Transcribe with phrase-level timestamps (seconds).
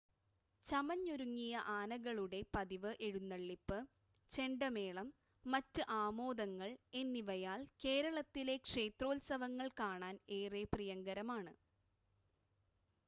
[0.67, 3.77] ചമഞ്ഞൊരുങ്ങിയ ആനകളുടെ പതിവ് എഴുന്നള്ളിപ്പ്,
[4.31, 5.09] ചെണ്ടമേളം,
[5.45, 11.53] മറ്റ് ആമോദങ്ങൾ എന്നിവയാൽ കേരളത്തിലെ ക്ഷേത്രോത്സവങ്ങൾ കാണാൻ ഏറെ പ്രിയങ്കരമാണ്